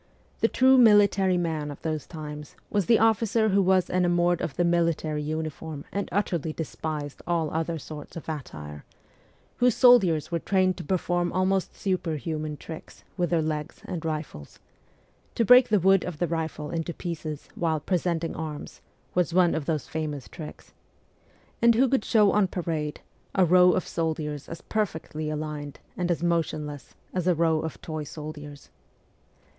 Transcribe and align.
The 0.39 0.47
true 0.47 0.79
military 0.79 1.37
man 1.37 1.69
of 1.69 1.79
those 1.83 2.07
times 2.07 2.55
was 2.71 2.87
the 2.87 2.97
officer 2.97 3.49
who 3.49 3.61
was 3.61 3.87
enamoured 3.87 4.41
of 4.41 4.55
the 4.55 4.63
military 4.63 5.21
uniform 5.21 5.85
and 5.91 6.09
utterly 6.11 6.53
despised 6.53 7.21
all 7.27 7.51
other 7.51 7.77
sorts 7.77 8.15
of 8.15 8.27
attire; 8.27 8.83
whose 9.57 9.75
soldiers 9.75 10.31
were 10.31 10.39
trained 10.39 10.75
to 10.77 10.83
perform 10.83 11.31
almost 11.31 11.75
superhuman 11.75 12.57
tricks 12.57 13.03
with 13.15 13.29
their 13.29 13.43
legs 13.43 13.81
and 13.85 14.03
rifles 14.03 14.57
(to 15.35 15.45
break 15.45 15.69
the 15.69 15.79
wood 15.79 16.03
of 16.03 16.17
the 16.17 16.25
rifle 16.25 16.71
into 16.71 16.95
pieces 16.95 17.47
while' 17.53 17.79
presenting 17.79 18.35
arms' 18.35 18.81
was 19.13 19.35
one 19.35 19.53
of 19.53 19.67
those 19.67 19.87
famous 19.87 20.27
tricks); 20.27 20.73
and 21.61 21.75
who 21.75 21.87
could 21.87 22.03
show 22.03 22.31
on 22.31 22.47
parade 22.47 23.01
a 23.35 23.45
row 23.45 23.73
of 23.73 23.87
soldiers 23.87 24.49
as 24.49 24.61
perfectly 24.61 25.29
aligned 25.29 25.79
and 25.95 26.09
as 26.09 26.23
motionless 26.23 26.95
as 27.13 27.27
a 27.27 27.35
row 27.35 27.59
of 27.59 27.79
toy 27.83 28.01
soldiers. 28.03 28.71